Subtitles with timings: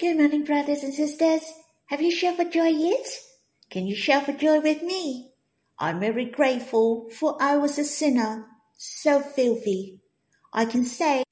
[0.00, 1.42] Good morning, brothers and sisters.
[1.88, 3.06] Have you shouted for joy yet?
[3.68, 5.32] Can you shout for joy with me?
[5.78, 8.46] I'm very grateful, for I was a sinner,
[8.78, 10.00] so filthy.
[10.54, 11.24] I can say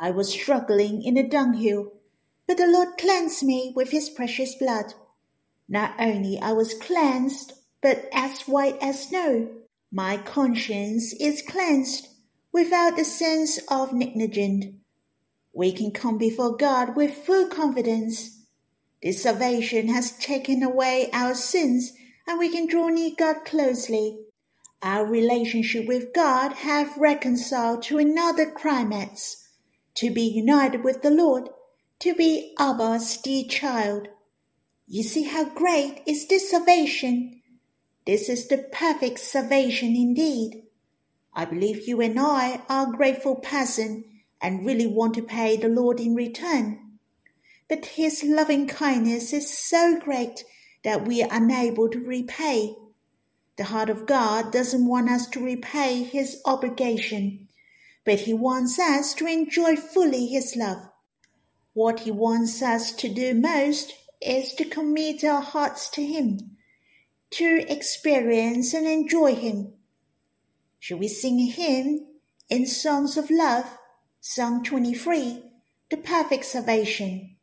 [0.00, 1.92] I was struggling in a dunghill,
[2.48, 4.94] but the Lord cleansed me with his precious blood.
[5.68, 9.50] Not only I was cleansed, but as white as snow.
[9.92, 12.08] My conscience is cleansed
[12.52, 14.74] without the sense of negligence
[15.56, 18.42] we can come before God with full confidence.
[19.02, 21.94] This salvation has taken away our sins
[22.26, 24.18] and we can draw near God closely.
[24.82, 29.48] Our relationship with God have reconciled to another climax,
[29.94, 31.48] to be united with the Lord,
[32.00, 34.08] to be Abba's dear child.
[34.86, 37.40] You see how great is this salvation.
[38.06, 40.64] This is the perfect salvation indeed.
[41.32, 44.04] I believe you and I are grateful peasant
[44.40, 46.98] and really want to pay the Lord in return.
[47.68, 50.44] But his loving kindness is so great
[50.84, 52.76] that we are unable to repay.
[53.56, 57.48] The heart of God doesn't want us to repay his obligation,
[58.04, 60.88] but he wants us to enjoy fully his love.
[61.72, 66.56] What he wants us to do most is to commit our hearts to him,
[67.30, 69.72] to experience and enjoy him.
[70.78, 72.06] Shall we sing a hymn
[72.48, 73.78] in songs of love?
[74.28, 75.40] Psalm 23,
[75.88, 77.36] the perfect salvation.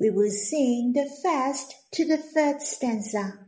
[0.00, 3.40] We will sing the first to the third stanza.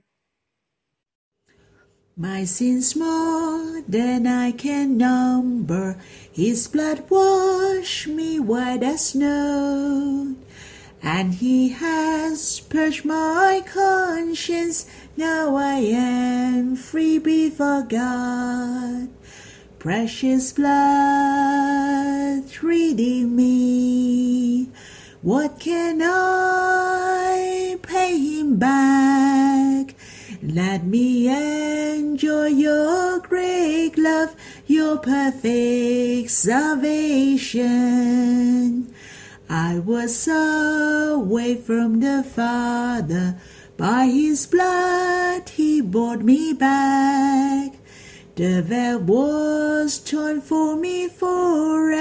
[2.19, 5.97] My sins more than I can number,
[6.31, 10.37] His blood washed me white as snow.
[11.03, 14.85] And He has purged my conscience,
[15.17, 19.09] now I am free before God.
[19.81, 24.69] Precious blood redeem me.
[25.23, 29.95] What can I pay him back?
[30.43, 31.29] Let me
[31.97, 34.37] enjoy your great love,
[34.67, 37.73] your perfect salvation.
[39.49, 43.39] I was away from the Father,
[43.79, 47.80] by his blood he brought me back.
[48.41, 51.93] The veil was torn for me for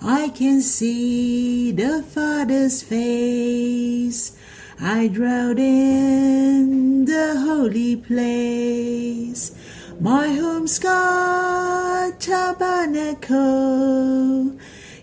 [0.00, 4.34] I can see the Father's face.
[4.80, 9.52] I dwell in the holy place.
[10.00, 13.36] My home's God tabernacle.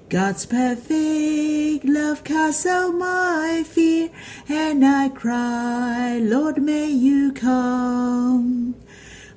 [0.09, 4.09] God's perfect love casts out my fear,
[4.50, 8.51] and I cry, Lord, may you come.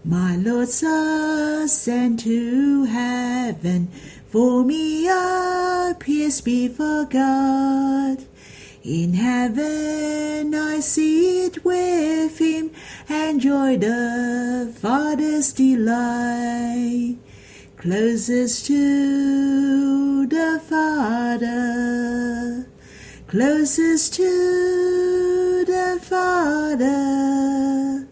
[0.06, 3.88] My Lord's ascent to heaven,
[4.28, 8.18] for me appears before God.
[8.84, 12.70] In heaven I sit with him,
[13.08, 17.16] and enjoy the Father's delight.
[17.78, 22.66] Closest to the Father,
[23.26, 28.06] closest to the Father.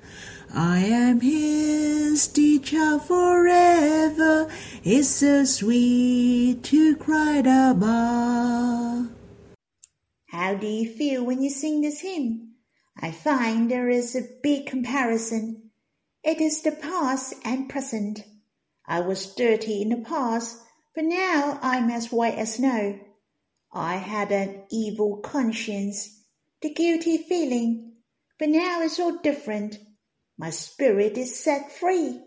[0.55, 4.51] I am his teacher forever.
[4.85, 9.09] It's so sweet to cry Abba.
[10.27, 12.57] How do you feel when you sing this hymn?
[13.01, 15.71] I find there is a big comparison.
[16.23, 18.21] It is the past and present.
[18.87, 20.59] I was dirty in the past,
[20.95, 23.01] but now I'm as white as snow.
[23.73, 26.25] I had an evil conscience,
[26.61, 27.95] the guilty feeling,
[28.39, 29.79] but now it's all different.
[30.39, 32.21] My spirit is set free,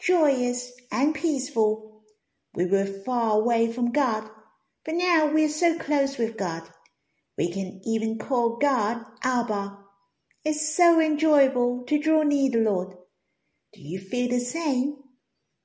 [0.00, 2.02] joyous and peaceful.
[2.54, 4.28] We were far away from God,
[4.84, 6.62] but now we are so close with God.
[7.36, 9.78] We can even call God Abba.
[10.44, 12.94] It's so enjoyable to draw near the Lord.
[13.72, 14.96] Do you feel the same?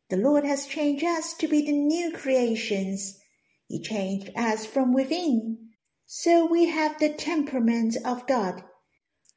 [0.10, 3.18] The Lord has changed us to be the new creations.
[3.68, 5.70] He changed us from within.
[6.06, 8.64] So we have the temperament of God.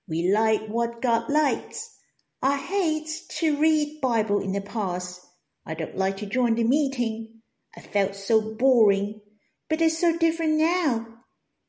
[0.08, 1.96] We like what God likes.
[2.44, 3.08] I hate
[3.38, 5.18] to read Bible in the past.
[5.64, 7.40] I don't like to join the meeting.
[7.74, 9.22] I felt so boring,
[9.70, 11.06] but it's so different now.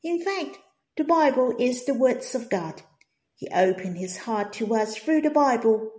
[0.04, 0.58] In fact,
[0.98, 2.82] the Bible is the words of God.
[3.36, 5.90] He opened his heart to us through the Bible,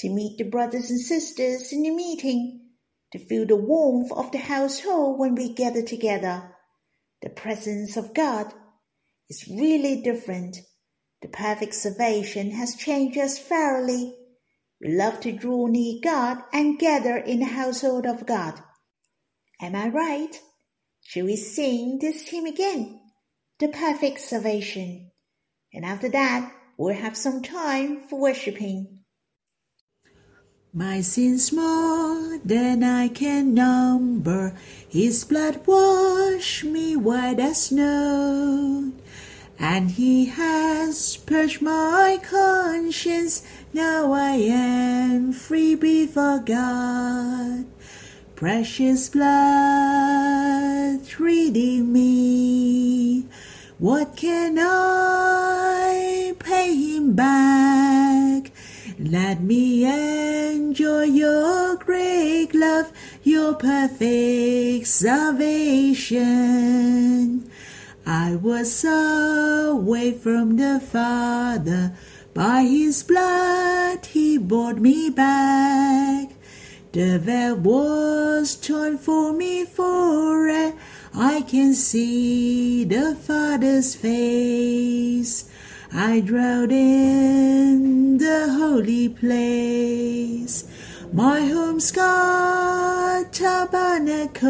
[0.00, 2.70] to meet the brothers and sisters in the meeting,
[3.12, 6.52] to feel the warmth of the household when we gather together.
[7.22, 8.52] The presence of God
[9.30, 10.56] is really different
[11.22, 14.14] the perfect salvation has changed us thoroughly.
[14.80, 18.60] We love to draw near God and gather in the household of God.
[19.60, 20.40] Am I right?
[21.02, 23.00] Shall we sing this hymn again?
[23.58, 25.10] The perfect salvation.
[25.72, 28.96] And after that, we'll have some time for worshiping.
[30.74, 34.54] My sins more than I can number.
[34.90, 38.92] His blood washed me white as snow.
[39.58, 43.42] And he has purged my conscience.
[43.72, 47.64] Now I am free before God.
[48.34, 53.26] Precious blood redeem me.
[53.78, 58.52] What can I pay him back?
[58.98, 62.92] Let me enjoy your great love,
[63.22, 66.26] your perfect salvation.
[68.06, 71.92] I was away from the Father,
[72.32, 76.30] by his blood he brought me back.
[76.92, 80.46] The veil was torn for me for
[81.18, 85.48] I can see the Father's face.
[85.90, 90.64] I dwelt in the holy place.
[91.14, 94.46] My home's God tabernacle.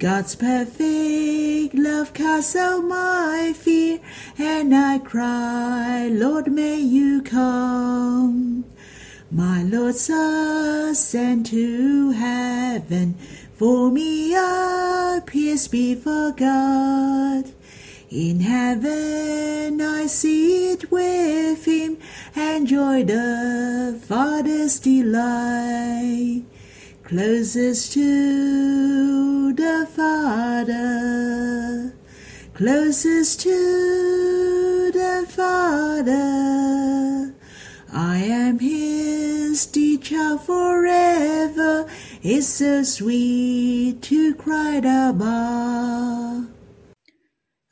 [0.00, 3.98] God's perfect love casts out my fear,
[4.38, 8.64] and I cry, Lord, may you come.
[9.30, 13.16] My Lord's ascend to heaven,
[13.56, 17.52] for me appears before God.
[18.10, 21.98] In heaven I sit with him,
[22.34, 26.49] and enjoy the Father's delight.
[27.10, 30.72] Closest to the Father,
[32.54, 36.14] closest to the Father.
[37.92, 41.88] I am his teacher forever.
[42.22, 46.46] It's so sweet to cry Abba.
[46.46, 46.46] O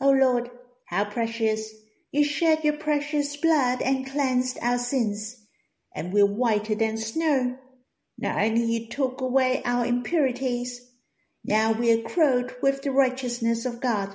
[0.00, 0.50] oh Lord,
[0.86, 1.72] how precious!
[2.10, 5.46] You shed your precious blood and cleansed our sins,
[5.94, 7.56] and we're whiter than snow.
[8.18, 10.90] Not only you took away our impurities,
[11.44, 14.14] now we are clothed with the righteousness of God.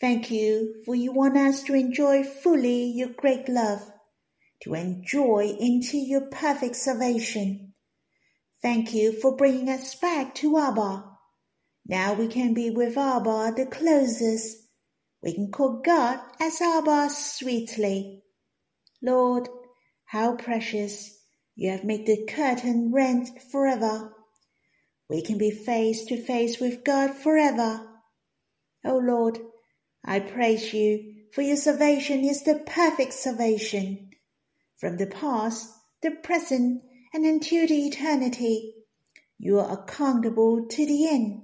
[0.00, 3.92] Thank you, for you want us to enjoy fully your great love,
[4.62, 7.74] to enjoy into your perfect salvation.
[8.60, 11.04] Thank you for bringing us back to Abba.
[11.86, 14.56] Now we can be with Abba the closest
[15.22, 18.22] we can call God as Abba sweetly.
[19.02, 19.48] Lord,
[20.06, 21.19] how precious
[21.54, 24.12] you have made the curtain rent forever.
[25.08, 27.86] We can be face to face with God forever.
[28.84, 29.38] O oh Lord,
[30.04, 34.10] I praise you for your salvation is the perfect salvation.
[34.78, 35.70] From the past,
[36.02, 36.82] the present,
[37.12, 38.74] and until the eternity,
[39.38, 41.42] you are accountable to the end.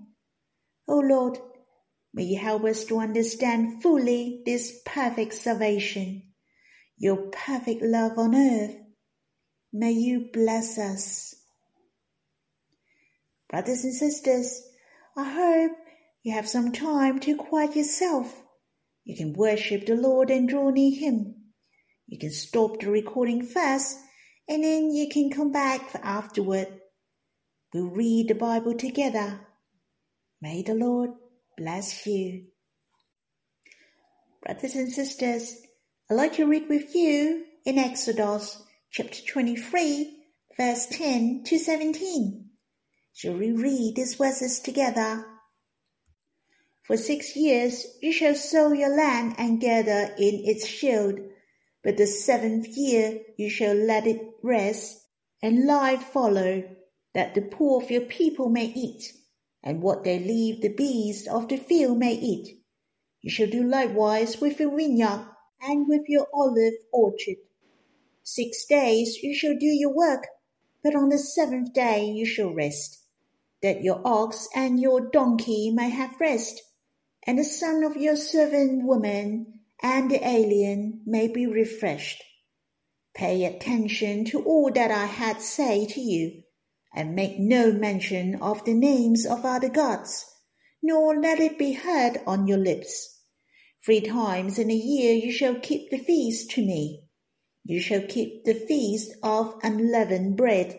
[0.88, 1.38] O oh Lord,
[2.16, 6.22] May you help us to understand fully this perfect salvation,
[6.96, 8.74] your perfect love on earth.
[9.72, 11.34] May you bless us.
[13.48, 14.62] Brothers and sisters,
[15.16, 15.72] I hope
[16.22, 18.42] you have some time to quiet yourself.
[19.04, 21.34] You can worship the Lord and draw near Him.
[22.06, 23.98] You can stop the recording first
[24.48, 26.68] and then you can come back afterward.
[27.72, 29.40] We'll read the Bible together.
[30.40, 31.10] May the Lord
[31.56, 32.46] bless you.
[34.42, 35.56] Brothers and sisters,
[36.10, 38.62] I'd like to read with you in Exodus
[38.96, 40.10] chapter 23,
[40.56, 42.48] verse 10 to 17.
[43.12, 45.22] Shall we read these verses together?
[46.82, 51.18] For six years you shall sow your land and gather in its shield,
[51.84, 55.04] but the seventh year you shall let it rest,
[55.42, 56.64] and life follow,
[57.12, 59.12] that the poor of your people may eat
[59.62, 62.62] and what they leave the beasts of the field may eat.
[63.20, 65.28] You shall do likewise with your vineyard
[65.60, 67.36] and with your olive orchard.
[68.28, 70.26] Six days you shall do your work,
[70.82, 73.04] but on the seventh day you shall rest,
[73.62, 76.60] that your ox and your donkey may have rest,
[77.24, 82.24] and the son of your servant woman and the alien may be refreshed.
[83.14, 86.42] Pay attention to all that I had say to you
[86.92, 90.24] and make no mention of the names of other gods,
[90.82, 93.20] nor let it be heard on your lips.
[93.84, 97.05] Three times in a year you shall keep the feast to me.
[97.68, 100.78] You shall keep the feast of unleavened bread.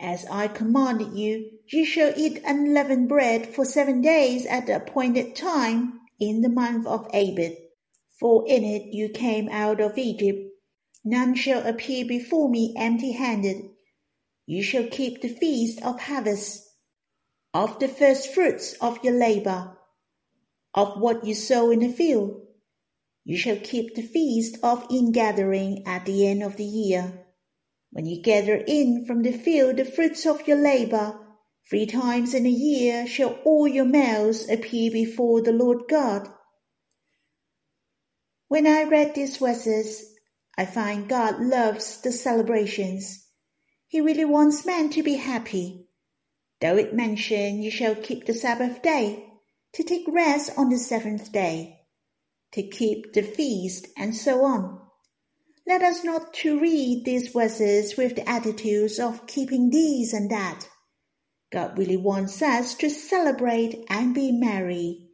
[0.00, 5.36] As I commanded you, you shall eat unleavened bread for seven days at the appointed
[5.36, 7.52] time in the month of Abib.
[8.18, 10.52] For in it you came out of Egypt.
[11.04, 13.70] None shall appear before me empty handed.
[14.46, 16.68] You shall keep the feast of harvest,
[17.54, 19.78] of the first fruits of your labor,
[20.74, 22.45] of what you sow in the field.
[23.28, 27.26] You shall keep the feast of ingathering at the end of the year,
[27.90, 31.18] when you gather in from the field the fruits of your labor.
[31.68, 36.28] Three times in a year shall all your males appear before the Lord God.
[38.46, 40.14] When I read these verses,
[40.56, 43.26] I find God loves the celebrations.
[43.88, 45.88] He really wants men to be happy.
[46.60, 49.26] Though it mention you shall keep the Sabbath day,
[49.72, 51.75] to take rest on the seventh day,
[52.52, 54.80] to keep the feast, and so on.
[55.66, 60.68] Let us not to read these verses with the attitudes of keeping these and that.
[61.50, 65.08] God really wants us to celebrate and be merry.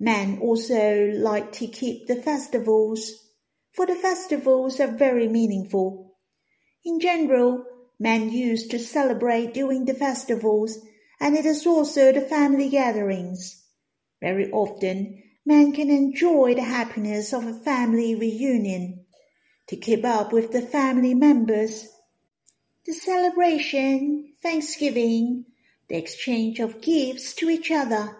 [0.00, 3.12] Men also like to keep the festivals,
[3.72, 6.16] for the festivals are very meaningful.
[6.84, 7.64] In general,
[7.98, 10.78] men used to celebrate during the festivals,
[11.20, 13.64] and it is also the family gatherings.
[14.20, 19.04] Very often, men can enjoy the happiness of a family reunion
[19.66, 21.88] to keep up with the family members.
[22.86, 25.46] The celebration, Thanksgiving,
[25.88, 28.16] the exchange of gifts to each other.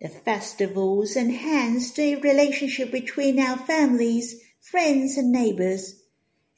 [0.00, 6.02] The festivals enhance the relationship between our families, friends, and neighbors.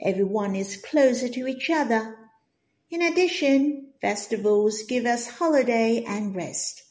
[0.00, 2.16] Everyone is closer to each other.
[2.90, 6.82] In addition, festivals give us holiday and rest.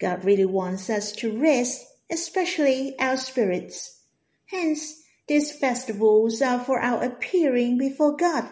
[0.00, 4.02] God really wants us to rest, especially our spirits.
[4.46, 8.48] Hence, these festivals are for our appearing before God,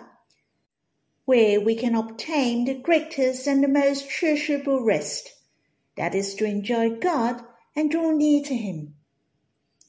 [1.25, 5.33] where we can obtain the greatest and the most treasurable rest,
[5.97, 7.43] that is to enjoy God
[7.75, 8.95] and draw near to Him.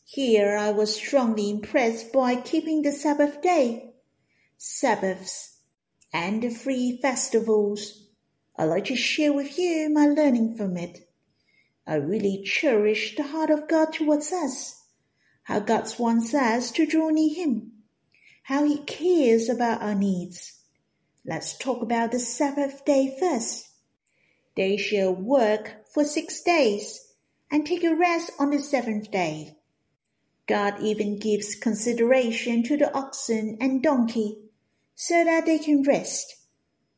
[0.05, 3.93] Here I was strongly impressed by keeping the Sabbath day,
[4.57, 5.57] Sabbaths,
[6.13, 8.07] and the free festivals.
[8.57, 11.06] I'd like to share with you my learning from it.
[11.87, 14.83] I really cherish the heart of God towards us
[15.43, 17.71] how God wants us to draw near Him,
[18.43, 20.59] how He cares about our needs.
[21.25, 23.69] Let's talk about the Sabbath day first.
[24.57, 27.13] They shall work for six days
[27.49, 29.55] and take a rest on the seventh day.
[30.47, 34.39] God even gives consideration to the oxen and donkey
[34.95, 36.35] so that they can rest.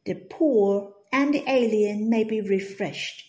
[0.06, 3.29] The poor and the alien may be refreshed.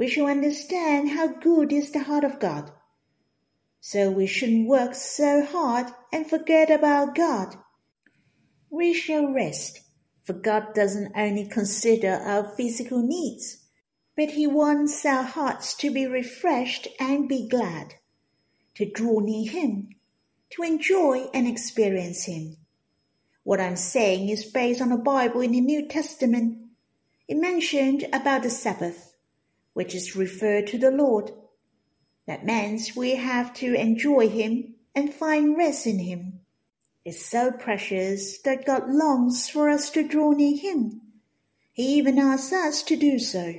[0.00, 2.72] We shall understand how good is the heart of God
[3.80, 7.56] so we shouldn't work so hard and forget about God.
[8.70, 9.82] We shall rest,
[10.24, 13.66] for God doesn't only consider our physical needs,
[14.16, 17.96] but He wants our hearts to be refreshed and be glad,
[18.76, 19.90] to draw near Him,
[20.52, 22.56] to enjoy and experience Him.
[23.44, 26.56] What I'm saying is based on a Bible in the New Testament.
[27.28, 29.09] It mentioned about the Sabbath,
[29.72, 31.32] which is referred to the Lord
[32.30, 36.38] that means we have to enjoy Him and find rest in Him.
[37.04, 41.00] It's so precious that God longs for us to draw near Him.
[41.72, 43.54] He even asks us to do so.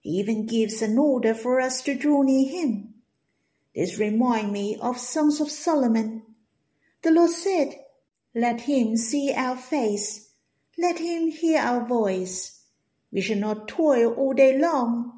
[0.00, 2.92] He even gives an order for us to draw near Him.
[3.74, 6.24] This reminds me of Songs of Solomon.
[7.00, 7.74] The Lord said,
[8.34, 10.28] Let him see our face,
[10.76, 12.64] let him hear our voice.
[13.10, 15.17] We shall not toil all day long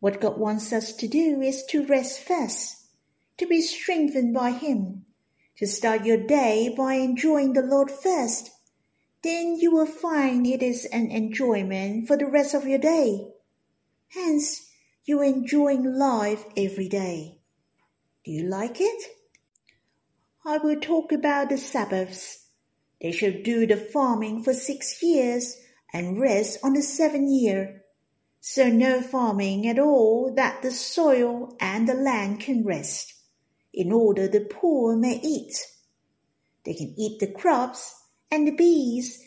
[0.00, 2.86] what God wants us to do is to rest first,
[3.36, 5.04] to be strengthened by Him,
[5.56, 8.50] to start your day by enjoying the Lord first.
[9.22, 13.28] Then you will find it is an enjoyment for the rest of your day.
[14.08, 14.70] Hence,
[15.04, 17.40] you're enjoying life every day.
[18.24, 19.02] Do you like it?
[20.46, 22.46] I will talk about the Sabbaths.
[23.00, 25.56] They shall do the farming for six years
[25.92, 27.82] and rest on the seventh year
[28.40, 33.14] so no farming at all that the soil and the land can rest,
[33.72, 35.66] in order the poor may eat.
[36.64, 37.94] They can eat the crops,
[38.30, 39.24] and the bees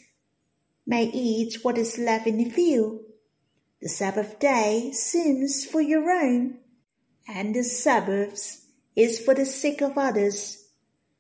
[0.86, 3.00] may eat what is left in the field.
[3.82, 6.60] The Sabbath day seems for your own,
[7.28, 8.66] and the Sabbath
[8.96, 10.70] is for the sake of others.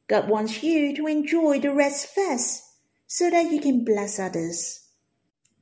[0.07, 2.63] God wants you to enjoy the rest first,
[3.07, 4.87] so that you can bless others.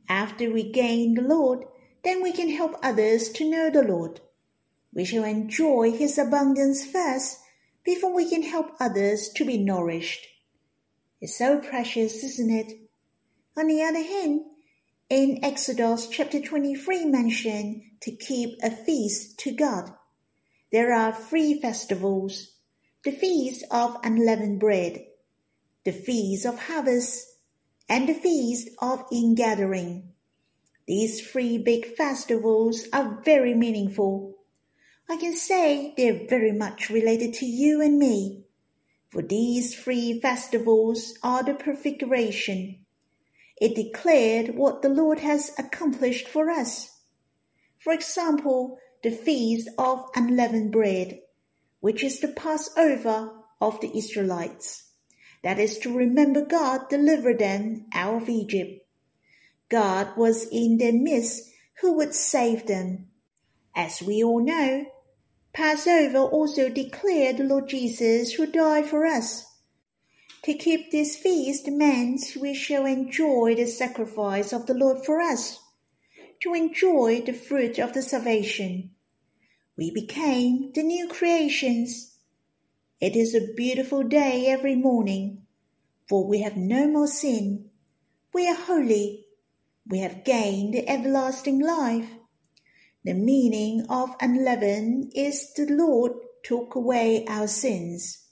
[0.07, 1.65] After we gain the Lord,
[2.03, 4.22] then we can help others to know the Lord.
[4.94, 7.39] We shall enjoy His abundance first
[7.84, 10.27] before we can help others to be nourished.
[11.22, 12.79] It's so precious, isn't it?
[13.58, 14.41] On the other hand,
[15.10, 19.91] in Exodus chapter 23 mention to keep a feast to God.
[20.72, 22.51] There are three festivals.
[23.03, 25.03] The feast of unleavened bread,
[25.84, 27.25] the feast of harvest,
[27.88, 30.13] and the feast of ingathering.
[30.89, 34.34] These three big festivals are very meaningful.
[35.08, 38.46] I can say they're very much related to you and me,
[39.12, 42.88] for these three festivals are the prefiguration.
[43.62, 46.89] It declared what the Lord has accomplished for us.
[47.77, 51.19] For example, the feast of unleavened bread,
[51.81, 53.29] which is the Passover
[53.62, 54.89] of the Israelites.
[55.43, 58.88] That is to remember God delivered them out of Egypt.
[59.69, 63.07] God was in their midst who would save them.
[63.75, 64.85] As we all know,
[65.53, 69.45] Passover also declared the Lord Jesus who died for us.
[70.43, 75.59] To keep this feast means we shall enjoy the sacrifice of the Lord for us,
[76.41, 78.91] to enjoy the fruit of the salvation.
[79.77, 82.17] We became the new creations.
[82.99, 85.45] It is a beautiful day every morning,
[86.07, 87.69] for we have no more sin.
[88.33, 89.25] We are holy.
[89.89, 92.12] We have gained everlasting life.
[93.03, 96.12] The meaning of unleavened is the Lord
[96.43, 98.27] took away our sins.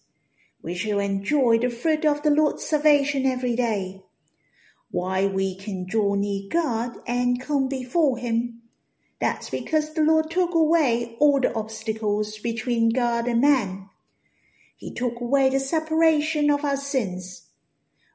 [0.61, 4.03] We shall enjoy the fruit of the Lord's salvation every day.
[4.91, 8.61] Why we can draw near God and come before Him?
[9.19, 13.89] That's because the Lord took away all the obstacles between God and man.
[14.75, 17.47] He took away the separation of our sins.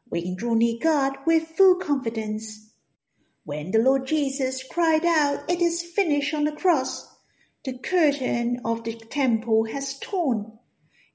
[0.08, 2.71] We can draw near God with full confidence
[3.44, 7.12] when the Lord Jesus cried out, It is finished on the cross,
[7.64, 10.58] the curtain of the temple has torn.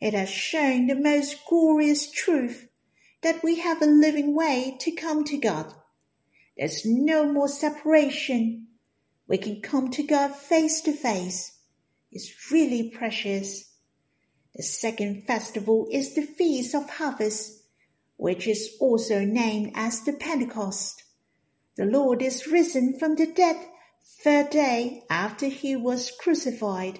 [0.02, 2.68] It has shown the most glorious truth
[3.22, 5.74] that we have a living way to come to God.
[6.58, 8.68] There's no more separation.
[9.28, 11.58] We can come to God face to face.
[12.12, 13.72] It's really precious.
[14.56, 17.64] The second festival is the Feast of Harvest,
[18.16, 21.04] which is also named as the Pentecost.
[21.78, 23.56] The Lord is risen from the dead
[24.24, 27.00] third day after he was crucified.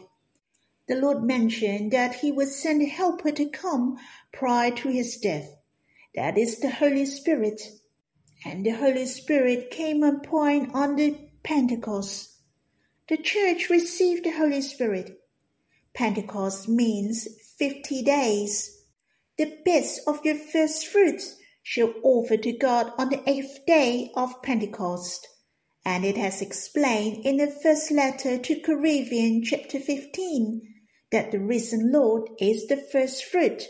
[0.88, 3.98] The Lord mentioned that he would send a helper to come
[4.32, 5.50] prior to his death.
[6.14, 7.62] That is the Holy Spirit.
[8.46, 12.36] And the Holy Spirit came upon on the Pentecost.
[13.10, 15.20] The church received the Holy Spirit.
[15.96, 18.84] Pentecost means fifty days.
[19.38, 21.38] The best of your first fruits
[21.70, 25.28] shall offer to God on the eighth day of Pentecost.
[25.84, 30.62] And it has explained in the first letter to Corinthians chapter 15
[31.12, 33.64] that the risen Lord is the first fruit.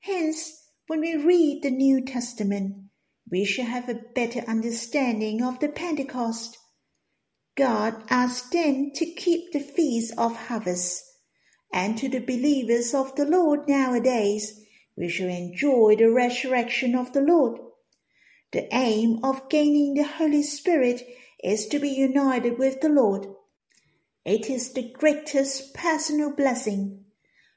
[0.00, 2.90] Hence, when we read the New Testament,
[3.30, 6.58] we shall have a better understanding of the Pentecost.
[7.56, 11.02] God asked them to keep the feast of harvest,
[11.72, 14.65] and to the believers of the Lord nowadays,
[14.96, 17.60] we shall enjoy the resurrection of the Lord.
[18.52, 21.02] The aim of gaining the Holy Spirit
[21.42, 23.26] is to be united with the Lord.
[24.24, 27.04] It is the greatest personal blessing.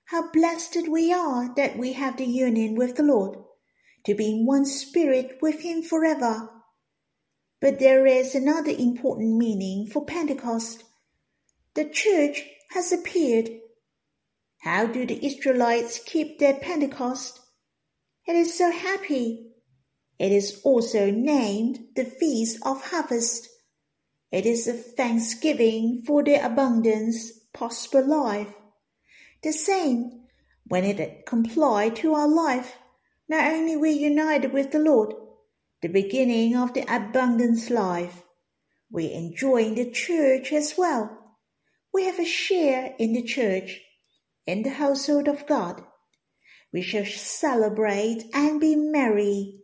[0.05, 3.37] How blessed we are that we have the union with the Lord,
[4.05, 6.49] to be in one spirit with Him forever.
[7.61, 10.83] But there is another important meaning for Pentecost.
[11.75, 13.49] The church has appeared
[14.59, 17.39] how do the Israelites keep their Pentecost?
[18.27, 19.53] It is so happy.
[20.19, 23.47] It is also named the Feast of Harvest.
[24.31, 28.53] It is a thanksgiving for their abundance, prosper life.
[29.43, 30.27] The same,
[30.65, 32.75] when it complied to our life,
[33.29, 35.13] not only we united with the Lord,
[35.81, 38.23] the beginning of the abundance life,
[38.91, 41.37] we enjoy the church as well.
[41.93, 43.81] We have a share in the church
[44.45, 45.83] in the household of God.
[46.71, 49.59] We shall celebrate and be merry.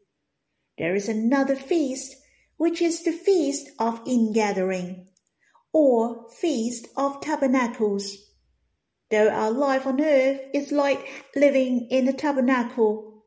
[0.77, 2.15] There is another feast,
[2.57, 5.07] which is the feast of ingathering,
[5.71, 8.17] or feast of tabernacles.
[9.11, 13.25] Though our life on earth is like living in a tabernacle,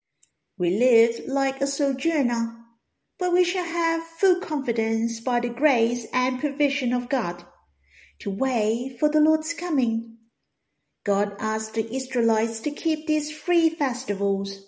[0.58, 2.56] we live like a sojourner,
[3.18, 7.44] but we shall have full confidence by the grace and provision of God
[8.18, 10.17] to wait for the Lord's coming.
[11.04, 14.66] God asked the Israelites to keep these three festivals.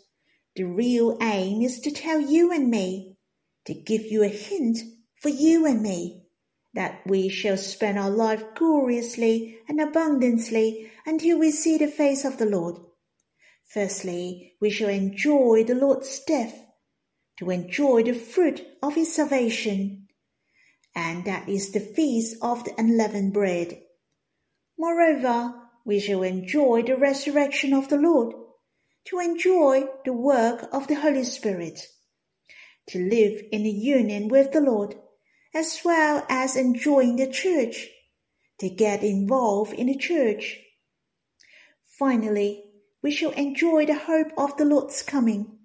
[0.56, 3.16] The real aim is to tell you and me,
[3.66, 4.78] to give you a hint
[5.20, 6.24] for you and me,
[6.74, 12.38] that we shall spend our life gloriously and abundantly until we see the face of
[12.38, 12.76] the Lord.
[13.68, 16.64] Firstly, we shall enjoy the Lord's death,
[17.38, 20.08] to enjoy the fruit of his salvation,
[20.94, 23.80] and that is the feast of the unleavened bread.
[24.78, 25.54] Moreover,
[25.90, 28.32] we shall enjoy the resurrection of the Lord,
[29.06, 31.88] to enjoy the work of the Holy Spirit,
[32.86, 34.94] to live in union with the Lord,
[35.52, 37.88] as well as enjoying the church,
[38.60, 40.60] to get involved in the church,
[42.00, 42.64] Finally,
[43.02, 45.58] we shall enjoy the hope of the Lord's coming.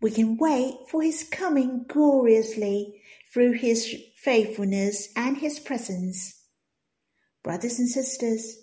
[0.00, 3.02] We can wait for his coming gloriously
[3.34, 6.42] through his faithfulness and his presence.
[7.42, 8.56] Brothers and sisters,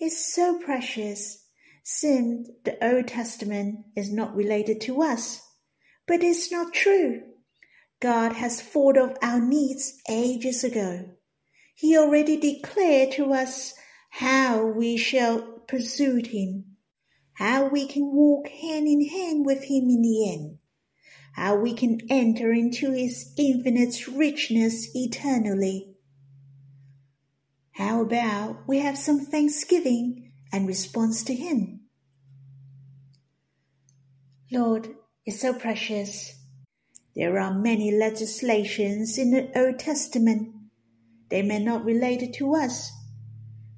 [0.00, 1.44] it's so precious
[1.82, 5.42] since the Old Testament is not related to us.
[6.06, 7.22] But it's not true.
[8.00, 11.10] God has thought of our needs ages ago.
[11.74, 13.74] He already declared to us
[14.10, 16.76] how we shall pursue Him,
[17.34, 20.58] how we can walk hand in hand with Him in the end,
[21.34, 25.94] how we can enter into His infinite richness eternally.
[27.78, 31.82] How about we have some thanksgiving and response to Him?
[34.50, 34.88] Lord,
[35.24, 36.34] is so precious.
[37.14, 40.52] There are many legislations in the Old Testament.
[41.30, 42.90] They may not relate to us,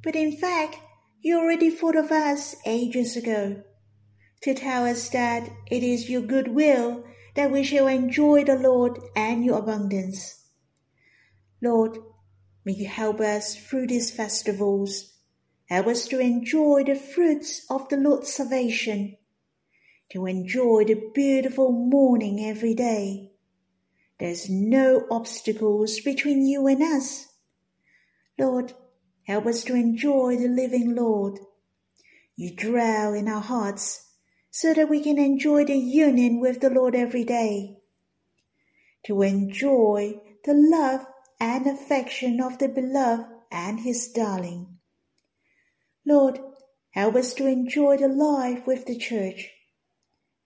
[0.03, 0.79] but in fact,
[1.21, 3.63] you already thought of us ages ago
[4.41, 8.99] to tell us that it is your good will that we shall enjoy the Lord
[9.15, 10.43] and your abundance.
[11.61, 11.99] Lord,
[12.65, 15.15] may you help us through these festivals.
[15.67, 19.17] Help us to enjoy the fruits of the Lord's salvation,
[20.11, 23.31] to enjoy the beautiful morning every day.
[24.19, 27.29] There's no obstacles between you and us.
[28.39, 28.75] Lord,
[29.31, 31.39] Help us to enjoy the living Lord.
[32.35, 34.09] You dwell in our hearts
[34.51, 37.79] so that we can enjoy the union with the Lord every day.
[39.05, 41.07] To enjoy the love
[41.41, 44.79] and affection of the beloved and his darling.
[46.07, 46.39] Lord,
[46.91, 49.51] help us to enjoy the life with the church.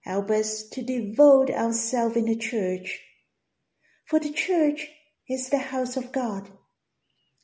[0.01, 3.01] Help us to devote ourselves in the church.
[4.05, 4.87] For the church
[5.27, 6.49] is the house of God.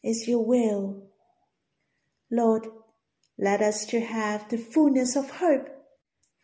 [0.03, 1.11] Is your will
[2.31, 2.67] Lord,
[3.37, 5.67] let us to have the fullness of hope,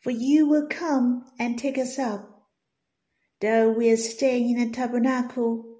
[0.02, 2.44] for you will come and take us up.
[3.40, 5.77] Though we are staying in a tabernacle,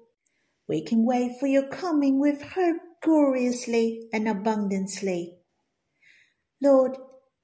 [0.68, 5.38] we can wait for your coming with hope gloriously and abundantly.
[6.62, 6.98] Lord,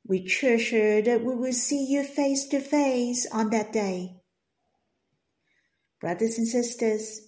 [0.07, 4.17] we treasure that we will see you face to face on that day.
[6.01, 7.21] Brothers and sisters,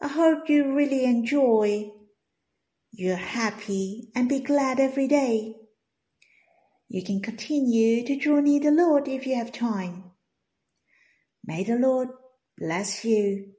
[0.00, 1.90] I hope you really enjoy
[2.92, 5.54] you're happy and be glad every day.
[6.88, 10.10] You can continue to draw near the Lord if you have time.
[11.44, 12.08] May the Lord
[12.58, 13.52] bless you.